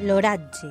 [0.00, 0.70] L'oratge.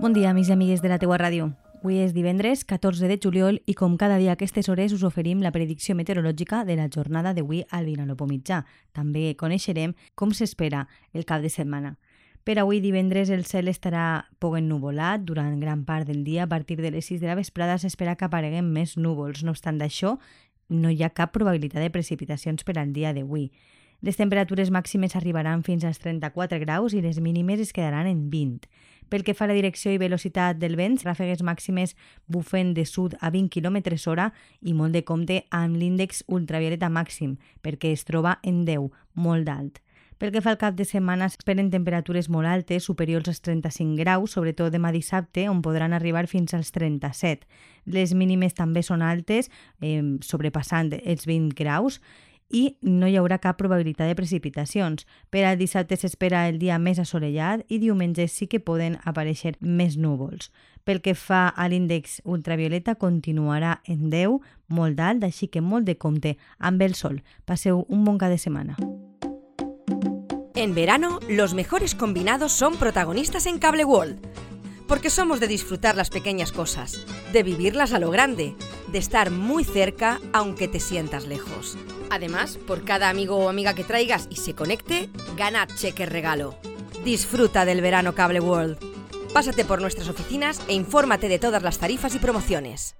[0.00, 1.46] Bon dia, amics i amigues de la teua ràdio.
[1.78, 5.40] Avui és divendres 14 de juliol i com cada dia a aquestes hores us oferim
[5.40, 8.66] la predicció meteorològica de la jornada d'avui al Vinalopó mitjà.
[8.92, 10.82] També coneixerem com s'espera
[11.14, 11.94] el cap de setmana.
[12.44, 16.44] Per avui divendres el cel estarà poc ennuvolat durant gran part del dia.
[16.44, 19.40] A partir de les 6 de la vesprada s'espera que apareguen més núvols.
[19.40, 20.18] No obstant això,
[20.68, 23.48] no hi ha cap probabilitat de precipitacions per al dia d'avui.
[24.04, 28.68] Les temperatures màximes arribaran fins als 34 graus i les mínimes es quedaran en 20.
[29.08, 31.94] Pel que fa a la direcció i velocitat del vent, ràfegues màximes
[32.26, 33.78] bufen de sud a 20 km
[34.10, 39.46] hora i molt de compte amb l'índex ultravioleta màxim, perquè es troba en 10, molt
[39.46, 39.80] d'alt.
[40.16, 44.32] Pel que fa al cap de setmana, s'esperen temperatures molt altes, superiors als 35 graus,
[44.32, 47.44] sobretot demà dissabte, on podran arribar fins als 37.
[47.84, 49.50] Les mínimes també són altes,
[49.82, 52.00] eh, sobrepassant els 20 graus,
[52.50, 55.06] i no hi haurà cap probabilitat de precipitacions.
[55.30, 59.96] Per al dissabte s'espera el dia més assolellat i diumenge sí que poden aparèixer més
[59.96, 60.50] núvols.
[60.84, 64.38] Pel que fa a l'índex ultravioleta, continuarà en 10,
[64.68, 67.22] molt alt, així que molt de compte amb el sol.
[67.44, 68.76] Passeu un bon cap de setmana.
[70.54, 74.45] En verano, los mejores combinados son protagonistas en Cable World.
[74.86, 78.54] Porque somos de disfrutar las pequeñas cosas, de vivirlas a lo grande,
[78.88, 81.76] de estar muy cerca aunque te sientas lejos.
[82.10, 86.56] Además, por cada amigo o amiga que traigas y se conecte, gana cheque regalo.
[87.04, 88.78] Disfruta del verano Cable World.
[89.32, 92.96] Pásate por nuestras oficinas e infórmate de todas las tarifas y promociones.